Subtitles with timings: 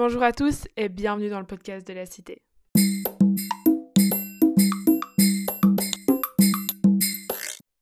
[0.00, 2.40] Bonjour à tous et bienvenue dans le podcast de la Cité.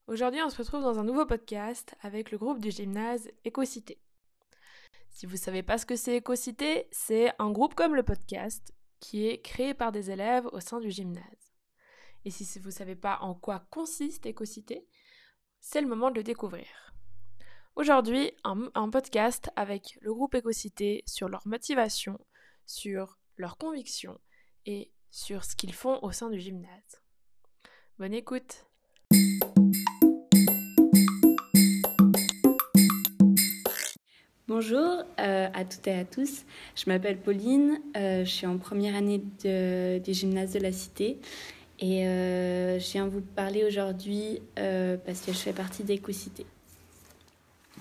[0.07, 4.01] Aujourd'hui, on se retrouve dans un nouveau podcast avec le groupe du gymnase Écocité.
[5.11, 8.73] Si vous ne savez pas ce que c'est Écocité, c'est un groupe comme le podcast
[8.99, 11.53] qui est créé par des élèves au sein du gymnase.
[12.25, 14.87] Et si vous ne savez pas en quoi consiste Écocité,
[15.61, 16.86] c'est le moment de le découvrir.
[17.77, 22.19] Aujourd'hui, un, podcast avec le groupe Écocité sur leur motivation,
[22.65, 24.19] sur leurs convictions
[24.65, 27.03] et sur ce qu'ils font au sein du gymnase.
[27.99, 28.65] Bonne écoute
[34.49, 36.47] Bonjour euh, à toutes et à tous.
[36.77, 41.19] Je m'appelle Pauline, euh, je suis en première année du gymnase de la Cité
[41.79, 46.47] et euh, je viens vous parler aujourd'hui parce que je fais partie d'Écocité.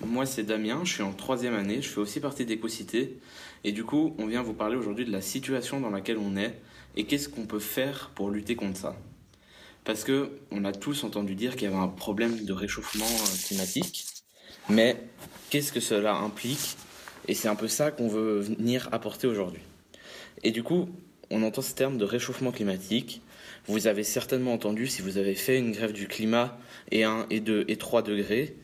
[0.04, 3.18] Moi, c'est Damien, je suis en troisième année, je fais aussi partie d'Écocité.
[3.64, 6.60] Et du coup, on vient vous parler aujourd'hui de la situation dans laquelle on est
[6.96, 8.96] et qu'est-ce qu'on peut faire pour lutter contre ça.
[9.84, 13.46] Parce que on a tous entendu dire qu'il y avait un problème de réchauffement euh,
[13.46, 14.06] climatique,
[14.68, 14.96] mais
[15.48, 16.76] qu'est-ce que cela implique?
[17.28, 19.62] Et c'est un peu ça qu'on veut venir apporter aujourd'hui.
[20.44, 20.90] Et du coup,
[21.30, 23.22] on entend ce terme de réchauffement climatique.
[23.66, 26.58] Vous avez certainement entendu, si vous avez fait une grève du climat
[26.90, 28.56] et 1 et 2 et 3 degrés,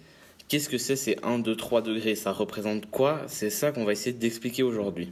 [0.53, 2.15] Qu'est-ce que c'est ces 1, 2, 3 degrés?
[2.15, 3.23] Ça représente quoi?
[3.27, 5.11] C'est ça qu'on va essayer d'expliquer aujourd'hui.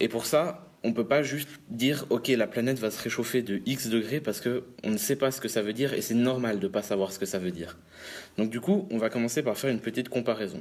[0.00, 3.42] Et pour ça, on ne peut pas juste dire ok la planète va se réchauffer
[3.42, 6.02] de x degrés parce que on ne sait pas ce que ça veut dire et
[6.02, 7.78] c'est normal de ne pas savoir ce que ça veut dire.
[8.36, 10.60] Donc du coup, on va commencer par faire une petite comparaison.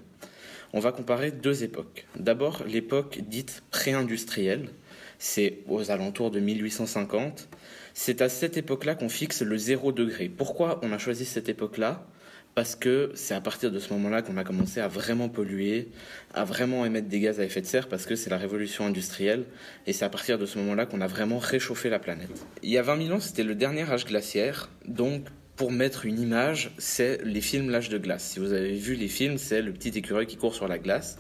[0.71, 2.05] On va comparer deux époques.
[2.15, 4.69] D'abord l'époque dite pré-industrielle,
[5.17, 7.49] c'est aux alentours de 1850.
[7.95, 10.29] C'est à cette époque-là qu'on fixe le 0 degré.
[10.29, 12.05] Pourquoi on a choisi cette époque-là?
[12.55, 15.89] Parce que c'est à partir de ce moment-là qu'on a commencé à vraiment polluer,
[16.33, 19.45] à vraiment émettre des gaz à effet de serre, parce que c'est la révolution industrielle,
[19.87, 22.45] et c'est à partir de ce moment-là qu'on a vraiment réchauffé la planète.
[22.61, 26.19] Il y a 20 000 ans, c'était le dernier âge glaciaire, donc pour mettre une
[26.19, 28.23] image, c'est les films L'âge de glace.
[28.23, 31.19] Si vous avez vu les films, c'est le petit écureuil qui court sur la glace.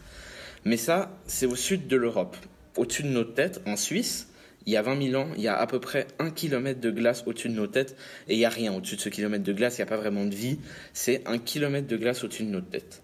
[0.65, 2.35] Mais ça, c'est au sud de l'Europe.
[2.75, 4.32] Au-dessus de notre tête, en Suisse,
[4.65, 6.91] il y a 20 000 ans, il y a à peu près un kilomètre de
[6.91, 7.95] glace au-dessus de nos têtes
[8.27, 9.97] et il n'y a rien au-dessus de ce kilomètre de glace, il n'y a pas
[9.97, 10.59] vraiment de vie,
[10.93, 13.03] c'est un kilomètre de glace au-dessus de notre tête.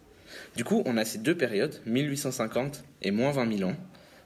[0.55, 3.75] Du coup, on a ces deux périodes, 1850 et moins 20 000 ans.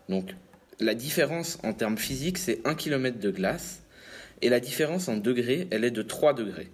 [0.09, 0.35] Donc
[0.79, 3.83] la différence en termes physiques, c'est un kilomètre de glace
[4.41, 6.69] et la différence en degrés, elle est de 3 degrés.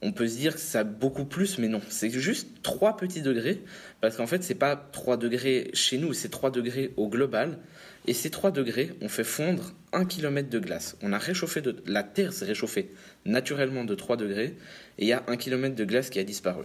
[0.00, 3.62] On peut se dire que ça beaucoup plus, mais non, c'est juste 3 petits degrés,
[4.00, 7.58] parce qu'en fait, c'est pas 3 degrés chez nous, c'est 3 degrés au global.
[8.06, 10.96] Et ces 3 degrés ont fait fondre 1 km de glace.
[11.02, 11.62] On a réchauffé.
[11.84, 12.90] La Terre s'est réchauffée
[13.26, 14.56] naturellement de 3 degrés
[14.98, 16.64] et il y a 1 km de glace qui a disparu.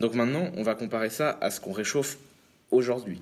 [0.00, 2.18] Donc maintenant, on va comparer ça à ce qu'on réchauffe
[2.72, 3.20] aujourd'hui.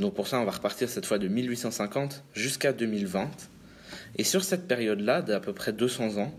[0.00, 3.30] Donc pour ça, on va repartir cette fois de 1850 jusqu'à 2020.
[4.18, 6.34] Et sur cette période-là, d'à peu près 200 ans,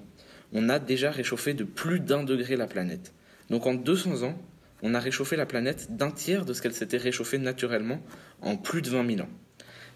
[0.53, 3.13] on a déjà réchauffé de plus d'un degré la planète.
[3.49, 4.37] Donc en 200 ans,
[4.83, 7.99] on a réchauffé la planète d'un tiers de ce qu'elle s'était réchauffée naturellement
[8.41, 9.29] en plus de 20 000 ans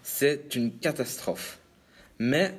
[0.02, 1.58] c'est une catastrophe.
[2.18, 2.54] Mais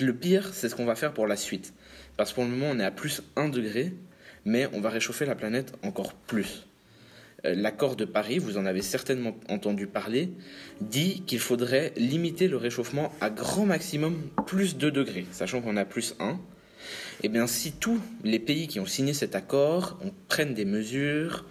[0.00, 1.74] le pire, c'est ce qu'on va faire pour la suite.
[2.16, 3.92] Parce que pour le moment, on est à plus 1 degré,
[4.44, 6.66] mais on va réchauffer la planète encore plus.
[7.44, 10.30] Euh, l'accord de Paris, vous en avez certainement entendu parler,
[10.80, 15.84] dit qu'il faudrait limiter le réchauffement à grand maximum plus 2 degrés, sachant qu'on a
[15.84, 16.40] plus 1.
[17.22, 21.44] Eh bien, si tous les pays qui ont signé cet accord prennent des mesures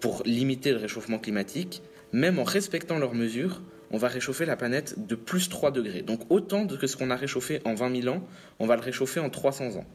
[0.00, 5.06] pour limiter le réchauffement climatique, même en respectant leurs mesures, on va réchauffer la planète
[5.06, 6.02] de plus 3 degrés.
[6.02, 8.26] Donc autant que ce qu'on a réchauffé en 20 000 ans,
[8.58, 9.86] on va le réchauffer en 300 ans.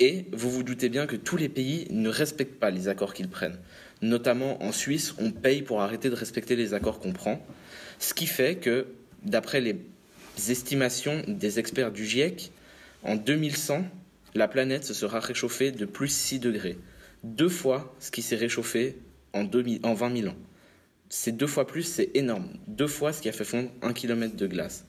[0.00, 3.28] Et vous vous doutez bien que tous les pays ne respectent pas les accords qu'ils
[3.28, 3.58] prennent.
[4.02, 7.46] Notamment en Suisse, on paye pour arrêter de respecter les accords qu'on prend.
[8.00, 8.86] Ce qui fait que,
[9.22, 9.76] d'après les
[10.48, 12.50] estimations des experts du GIEC,
[13.04, 13.84] en 2100,
[14.34, 16.78] la planète se sera réchauffée de plus 6 degrés.
[17.22, 18.98] Deux fois ce qui s'est réchauffé
[19.32, 20.36] en, 20 000 ans
[21.16, 22.48] c'est deux fois plus, c'est énorme.
[22.66, 24.84] Deux fois ce qui a fait fondre un kilomètre de glace.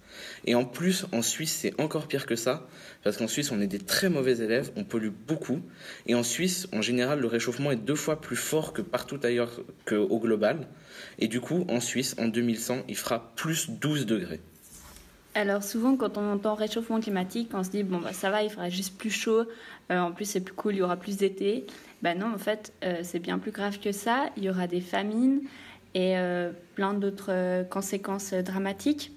[0.45, 2.68] Et en plus, en Suisse, c'est encore pire que ça,
[3.04, 5.62] parce qu'en Suisse, on est des très mauvais élèves, on pollue beaucoup.
[6.07, 9.62] Et en Suisse, en général, le réchauffement est deux fois plus fort que partout ailleurs
[9.86, 10.68] qu'au global.
[11.19, 14.42] Et du coup, en Suisse, en 2100, il fera plus 12 degrés.
[15.38, 18.50] Alors souvent, quand on entend réchauffement climatique, on se dit bon bah ça va, il
[18.50, 19.44] fera juste plus chaud.
[19.92, 21.68] Euh, en plus, c'est plus cool, il y aura plus d'été.
[22.02, 24.30] Ben non, en fait, euh, c'est bien plus grave que ça.
[24.38, 25.42] Il y aura des famines,
[25.94, 29.12] et euh, plein d'autres conséquences dramatiques.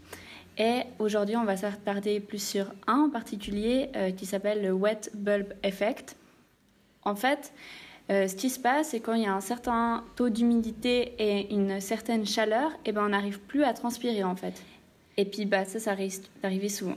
[0.58, 5.54] Et aujourd'hui, on va s'attarder plus sur un en particulier qui s'appelle le wet bulb
[5.62, 6.16] effect.
[7.04, 7.52] En fait,
[8.08, 11.80] ce qui se passe, c'est quand il y a un certain taux d'humidité et une
[11.80, 14.60] certaine chaleur, et ben on n'arrive plus à transpirer en fait.
[15.18, 16.96] Et puis bah, ça, ça risque d'arriver souvent.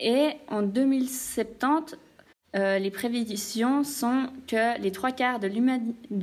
[0.00, 1.96] et en 2070,
[2.54, 5.46] euh, les prévisions sont que les trois quarts de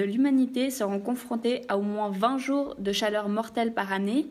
[0.04, 4.28] l'humanité seront confrontés à au moins 20 jours de chaleur mortelle par année.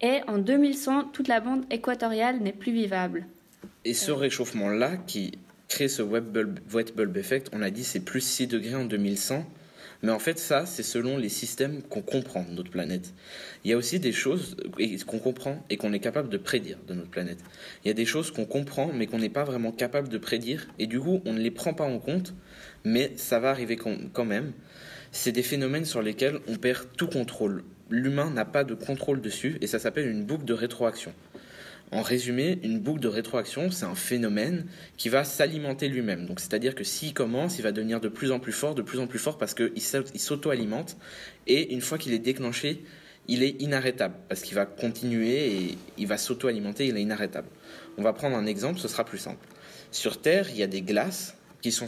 [0.00, 3.26] Et en 2100, toute la bande équatoriale n'est plus vivable.
[3.84, 5.32] Et ce réchauffement-là, qui
[5.68, 8.84] crée ce wet bulb, wet bulb effect, on a dit c'est plus 6 degrés en
[8.84, 9.44] 2100.
[10.02, 13.14] Mais en fait, ça, c'est selon les systèmes qu'on comprend de notre planète.
[13.64, 14.56] Il y a aussi des choses
[15.06, 17.38] qu'on comprend et qu'on est capable de prédire de notre planète.
[17.84, 20.66] Il y a des choses qu'on comprend mais qu'on n'est pas vraiment capable de prédire
[20.80, 22.34] et du coup, on ne les prend pas en compte,
[22.84, 24.52] mais ça va arriver quand même.
[25.12, 27.62] C'est des phénomènes sur lesquels on perd tout contrôle.
[27.90, 31.12] L'humain n'a pas de contrôle dessus et ça s'appelle une boucle de rétroaction.
[31.92, 34.64] En résumé, une boucle de rétroaction, c'est un phénomène
[34.96, 36.24] qui va s'alimenter lui-même.
[36.24, 38.98] Donc, c'est-à-dire que s'il commence, il va devenir de plus en plus fort, de plus
[38.98, 40.96] en plus fort parce qu'il s'auto-alimente.
[41.46, 42.82] Et une fois qu'il est déclenché,
[43.28, 47.48] il est inarrêtable parce qu'il va continuer et il va s'auto-alimenter, il est inarrêtable.
[47.98, 49.46] On va prendre un exemple, ce sera plus simple.
[49.90, 51.86] Sur Terre, il y a des glaces qui sont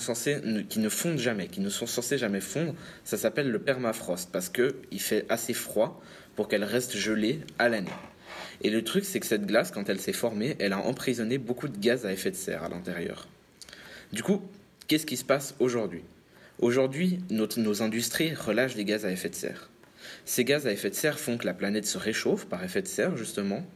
[0.69, 2.75] qui ne fondent jamais, qui ne sont censées jamais fondre.
[3.05, 6.03] Ça s'appelle le permafrost parce qu'il fait assez froid
[6.37, 7.89] pour qu'elles restent gelées à l'année.
[8.63, 11.69] Et le truc, c'est que cette glace, quand elle s'est formée, elle a emprisonné beaucoup
[11.69, 13.29] de gaz à effet de serre à l'intérieur.
[14.13, 14.43] Du coup,
[14.87, 16.03] qu'est-ce qui se passe aujourd'hui?
[16.59, 19.71] Aujourd'hui, nos industries relâchent des gaz à effet de serre.
[20.25, 22.87] Ces gaz à effet de serre font que la planète se réchauffe par effet de
[22.87, 23.67] serre, justement.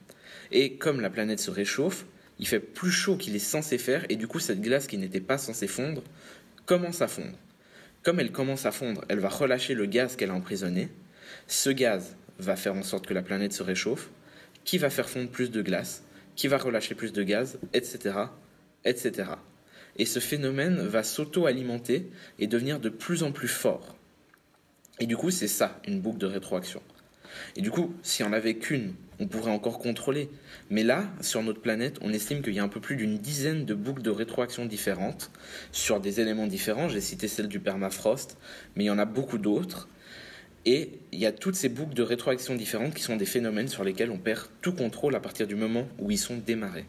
[0.53, 2.07] Et comme la planète se réchauffe,
[2.39, 5.21] il fait plus chaud qu'il est censé faire, et du coup, cette glace qui n'était
[5.21, 6.03] pas censée fondre
[6.67, 7.37] commence à fondre.
[8.05, 10.89] Comme elle commence à fondre, elle va relâcher le gaz qu'elle a emprisonné.
[11.49, 14.11] Ce gaz va faire en sorte que la planète se réchauffe,
[14.69, 16.03] qui va faire fondre plus de glace,
[16.37, 18.17] qui va relâcher plus de gaz, etc.
[18.85, 19.31] etc.
[19.97, 23.97] Et ce phénomène va s'auto-alimenter et devenir de plus en plus fort.
[25.01, 26.83] Et du coup, c'est ça, une boucle de rétroaction.
[27.57, 30.29] Et du coup, si on avait qu'une, on pourrait encore contrôler.
[30.69, 33.65] Mais là, sur notre planète, on estime qu'il y a un peu plus d'une dizaine
[33.65, 35.31] de boucles de rétroaction différentes
[35.73, 36.91] sur des éléments différents.
[36.91, 38.37] J'ai cité celle du permafrost,
[38.77, 39.89] mais il y en a beaucoup d'autres.
[40.67, 43.85] Et il y a toutes ces boucles de rétroaction différentes qui sont des phénomènes sur
[43.85, 46.87] lesquels on perd tout contrôle à partir du moment où ils sont démarrés.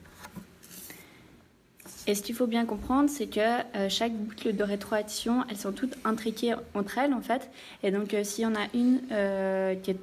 [2.08, 5.72] Et ce qu'il faut bien comprendre, c'est que euh, chaque boucle de rétroaction, elles sont
[5.72, 7.52] toutes intriquées entre elles, en fait.
[7.84, 10.00] Et donc, euh, s'il y en a une euh, qui, est,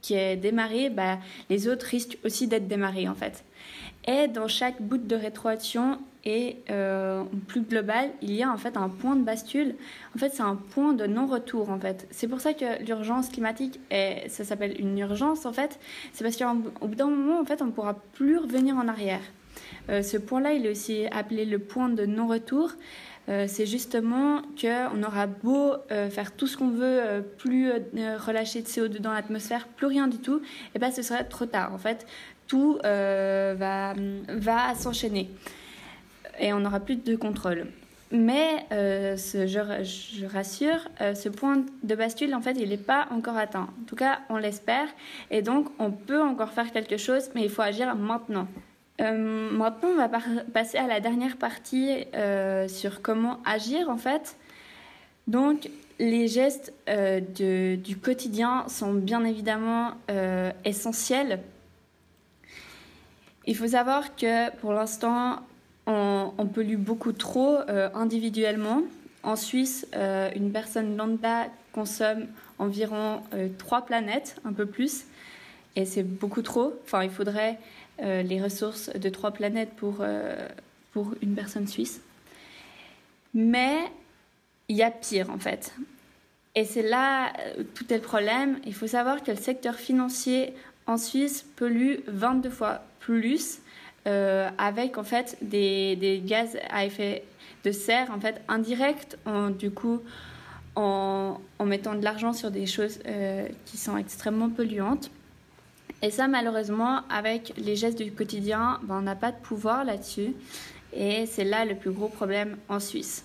[0.00, 1.18] qui est démarrée, bah,
[1.50, 3.42] les autres risquent aussi d'être démarrées, en fait.
[4.06, 8.76] Et dans chaque bout de rétroaction et euh, plus global, il y a en fait
[8.76, 9.74] un point de bascule.
[10.14, 12.06] En fait, c'est un point de non-retour en fait.
[12.10, 13.80] C'est pour ça que l'urgence climatique,
[14.28, 15.78] ça s'appelle une urgence en fait.
[16.12, 19.22] C'est parce qu'au bout d'un moment, en fait, on ne pourra plus revenir en arrière.
[19.90, 22.72] Euh, ce point-là, il est aussi appelé le point de non-retour.
[23.30, 28.98] Euh, c'est justement qu'on aura beau faire tout ce qu'on veut, plus relâcher de CO2
[28.98, 30.42] dans l'atmosphère, plus rien du tout,
[30.74, 31.72] et ben ce sera trop tard.
[31.72, 32.06] En fait,
[32.46, 33.94] tout euh, va,
[34.28, 35.30] va s'enchaîner
[36.38, 37.66] et on n'aura plus de contrôle.
[38.10, 43.08] Mais euh, je, je, rassure, euh, ce point de bascule, en fait, il n'est pas
[43.10, 43.68] encore atteint.
[43.80, 44.86] En tout cas, on l'espère.
[45.30, 48.46] Et donc, on peut encore faire quelque chose, mais il faut agir maintenant.
[49.00, 50.08] maintenant, on va
[50.52, 52.04] passer à la dernière partie
[52.68, 54.36] sur comment agir, en fait.
[55.26, 55.68] Donc,
[55.98, 59.92] les gestes de, du quotidien sont bien évidemment
[60.64, 61.40] essentiels
[63.46, 65.40] il faut savoir que pour l'instant,
[65.86, 68.82] on, pollue beaucoup trop euh, individuellement.
[69.22, 72.26] En Suisse, euh, une personne lambda consomme
[72.58, 75.04] environ euh, trois planètes, un peu plus,
[75.76, 76.74] et c'est beaucoup trop.
[76.84, 77.58] Enfin, il faudrait
[78.00, 80.04] les ressources de trois planètes pour,
[80.92, 82.00] pour une personne suisse.
[83.34, 83.78] Mais
[84.68, 85.72] il y a pire en fait.
[86.56, 87.32] Et c'est là
[87.76, 88.58] tout est le problème.
[88.66, 90.54] Il faut savoir que le secteur financier
[90.86, 93.60] en Suisse pollue 22 fois plus
[94.06, 97.24] euh, avec en fait des, des, gaz à effet
[97.64, 100.02] de serre en fait indirects en, du coup
[100.76, 105.10] en, en mettant de l'argent sur des choses euh, qui sont extrêmement polluantes.
[106.02, 110.34] Et ça malheureusement avec les gestes du quotidien ben, on n'a pas de pouvoir là-dessus.
[110.92, 113.24] Et c'est là le plus gros problème en Suisse.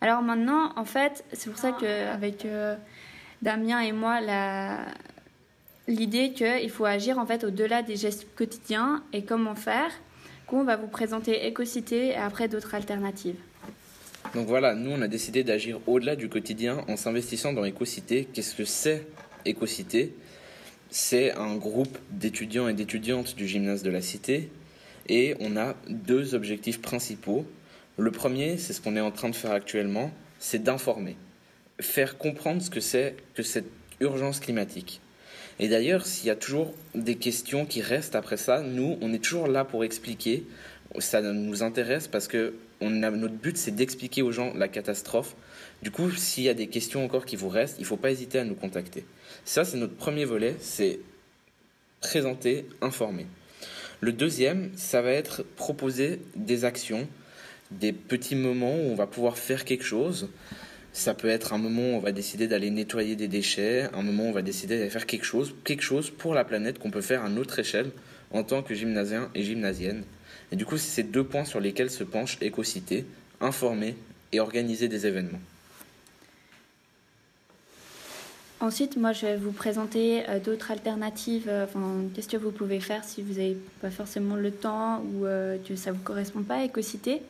[0.00, 2.74] Alors maintenant en fait c'est pour ça qu'avec euh,
[3.40, 4.78] Damien et moi la,
[5.88, 9.90] l'idée qu'il faut agir en fait au-delà des gestes quotidiens et comment faire,
[10.46, 13.36] qu'on va vous présenter Écocité et après d'autres alternatives.
[14.34, 18.28] Donc voilà, nous on a décidé d'agir au-delà du quotidien en s'investissant dans Écocité.
[18.32, 19.06] Qu'est-ce que c'est
[19.44, 20.14] Écocité?
[20.90, 24.50] C'est un groupe d'étudiants et d'étudiantes du gymnase de la Cité
[25.08, 27.44] et on a deux objectifs principaux.
[27.98, 31.16] Le premier, c'est ce qu'on est en train de faire actuellement, c'est d'informer,
[31.80, 33.70] faire comprendre ce que c'est que cette
[34.00, 35.00] urgence climatique.
[35.58, 39.22] Et d'ailleurs, s'il y a toujours des questions qui restent après ça, nous, on est
[39.22, 40.44] toujours là pour expliquer.
[40.98, 45.36] Ça nous intéresse parce que notre but, c'est d'expliquer aux gens la catastrophe.
[45.82, 48.10] Du coup, s'il y a des questions encore qui vous restent, il ne faut pas
[48.10, 49.04] hésiter à nous contacter.
[49.44, 51.00] Ça, c'est notre premier volet, c'est
[52.00, 53.26] présenter, informer.
[54.00, 57.06] Le deuxième, ça va être proposer des actions,
[57.70, 60.28] des petits moments où on va pouvoir faire quelque chose.
[60.92, 64.24] Ça peut être un moment où on va décider d'aller nettoyer des déchets, un moment
[64.24, 67.00] où on va décider d'aller faire quelque chose, quelque chose pour la planète qu'on peut
[67.00, 67.90] faire à notre échelle
[68.30, 70.04] en tant que gymnasien et gymnasienne.
[70.50, 73.06] Et du coup, c'est ces deux points sur lesquels se penche Écocité,
[73.40, 73.96] informer
[74.32, 75.40] et organiser des événements.
[78.60, 81.48] Ensuite, moi, je vais vous présenter euh, d'autres alternatives.
[81.48, 85.26] Euh, enfin, qu'est-ce que vous pouvez faire si vous n'avez pas forcément le temps ou
[85.26, 87.22] euh, que ça ne vous correspond pas à Écocité.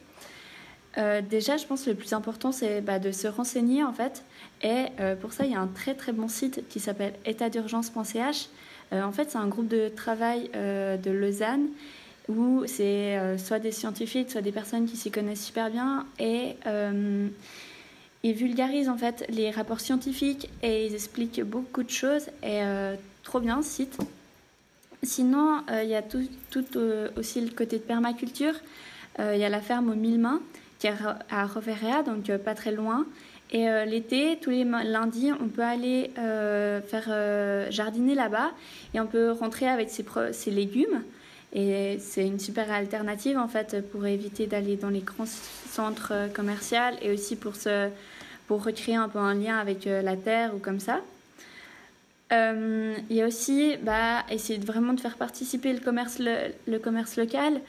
[0.97, 4.25] Déjà, je pense que le plus important, c'est bah, de se renseigner, en fait.
[4.63, 4.87] Et
[5.21, 8.49] pour ça, il y a un très, très bon site qui s'appelle étatdurgence.ch.
[8.93, 11.69] en fait, c'est un groupe de travail de Lausanne
[12.29, 16.07] où c'est soit des scientifiques, soit des personnes qui s'y connaissent super bien.
[16.19, 16.57] Et
[18.25, 22.95] ils vulgarisent en fait les rapports scientifiques et ils expliquent beaucoup de choses et euh,
[23.25, 23.99] trop bien ce site.
[25.03, 26.23] Sinon, euh, il y a tout,
[26.77, 28.55] euh, aussi le côté de permaculture.
[29.19, 30.41] Il y a la ferme aux mille mains
[31.31, 33.07] à Roverea, donc pas très loin.
[33.51, 38.51] Et l'été, tous les lundis, on peut aller faire jardiner là-bas
[38.95, 41.03] et on peut rentrer avec ses, ses légumes.
[41.53, 46.97] Et c'est une super alternative en fait pour éviter d'aller dans les grands centres commerciaux
[47.03, 47.91] et aussi pour se
[48.47, 51.01] pour recréer un peu un lien avec euh, la terre ou comme ça.
[52.33, 56.79] Euh, il y a aussi bah, essayer de vraiment de faire participer le commerce, le,
[56.79, 57.61] commerce local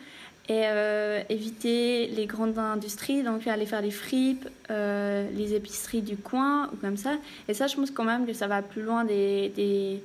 [0.50, 6.70] et euh, éviter les grandes industries, donc aller faire les fripes, les épiceries du coin
[6.74, 7.18] ou comme ça.
[7.48, 10.02] Et ça, je pense quand même que ça va plus loin des,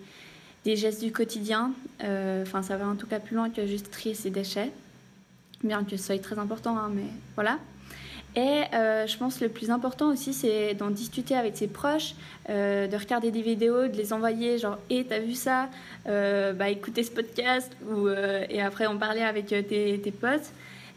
[0.64, 1.72] des, gestes du quotidien.
[2.00, 4.70] Enfin, ça va en tout cas plus loin que juste trier ses déchets,
[5.64, 7.58] bien que ce soit très important, hein, mais voilà.
[8.36, 12.14] Et euh, je pense que le plus important aussi, c'est d'en discuter avec ses proches,
[12.50, 15.68] euh, de regarder des vidéos, de les envoyer, genre, hé, t'as vu ça?
[16.06, 20.52] Euh, Bah écoutez ce podcast, ou, et après on parlait avec tes, tes potes.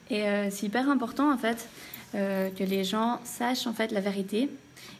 [0.09, 1.67] Et c'est hyper important en fait
[2.13, 4.49] que les gens sachent en fait la vérité.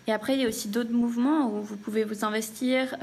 [0.08, 2.96] Et après, il y a aussi d'autres mouvements où vous pouvez vous investir,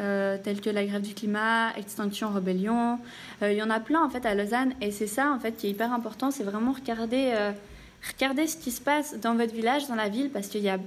[0.42, 2.98] tels que la grève du climat, Extinction Rebellion.
[3.42, 5.66] il y en a plein en fait à Lausanne, et c'est ça en fait qui
[5.66, 7.34] est hyper important, c'est vraiment regarder
[8.14, 10.78] Regardez ce qui se passe dans votre village, dans la ville, parce qu'il y a,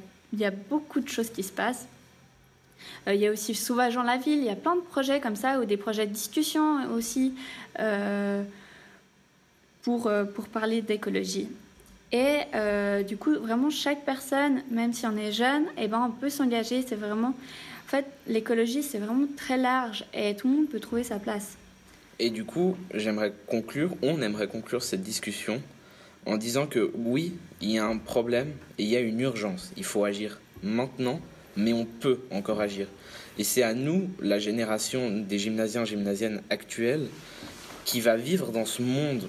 [0.70, 1.88] beaucoup de choses qui se passent.
[3.08, 5.20] Euh, il y a aussi Sauvage en la ville, il y a plein de projets
[5.20, 7.34] comme ça, ou des projets de discussion aussi,
[7.80, 8.44] euh,
[9.84, 11.50] pour, euh, pour parler d'écologie.
[12.14, 12.40] Et
[13.08, 16.84] du coup, vraiment, chaque personne, même si on est jeune, eh ben, on peut s'engager.
[16.86, 17.30] C'est vraiment.
[17.30, 21.56] En fait, l'écologie, c'est vraiment très large et tout le monde peut trouver sa place.
[22.20, 25.62] Et du coup, j'aimerais conclure, on aimerait conclure cette discussion
[26.26, 29.72] en disant que oui, il y a un problème et il y a une urgence.
[29.78, 31.20] Il faut agir maintenant,
[31.56, 32.88] mais on peut encore agir.
[33.38, 37.08] Et c'est à nous, la génération des gymnasiens, gymnasiennes actuelles,
[37.86, 39.28] qui va vivre dans ce monde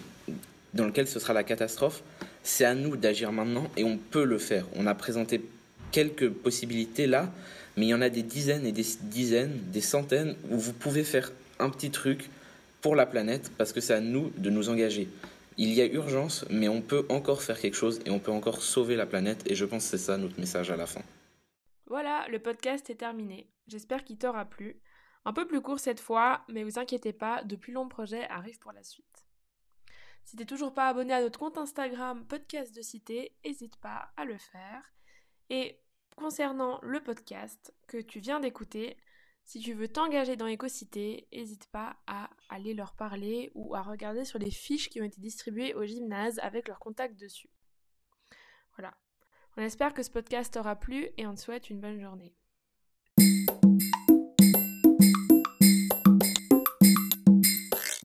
[0.75, 2.03] dans lequel ce sera la catastrophe,
[2.43, 4.67] c'est à nous d'agir maintenant et on peut le faire.
[4.75, 5.43] On a présenté
[5.91, 7.31] quelques possibilités là,
[7.77, 11.05] mais il y en a des dizaines et des dizaines, des centaines où vous pouvez
[11.05, 12.31] faire un petit truc
[12.81, 15.09] pour la planète parce que c'est à nous de nous engager
[15.59, 18.63] il y a urgence, mais on peut encore faire quelque chose et on peut encore
[18.63, 19.43] sauver la planète.
[19.51, 21.03] Et je pense que c'est ça notre message à la fin.
[21.87, 23.51] Voilà, le podcast est terminé.
[23.67, 24.81] J'espère qu'il t'aura plu.
[25.25, 28.59] Un peu plus court cette fois, mais vous inquiétez pas, de plus longs projets arrivent
[28.59, 29.27] pour la suite.
[30.25, 34.25] Si t'es toujours pas abonné à notre compte Instagram Podcast de Cité, n'hésite pas à
[34.25, 34.83] le faire.
[35.51, 35.81] Et
[36.17, 38.97] concernant le podcast que tu viens d'écouter,
[39.45, 44.25] si tu veux t'engager dans Écocité, n'hésite pas à aller leur parler ou à regarder
[44.25, 47.51] sur les fiches qui ont été distribuées au gymnase avec leur contact dessus.
[48.77, 48.95] Voilà.
[49.57, 52.35] On espère que ce podcast t'aura plu et on te souhaite une bonne journée.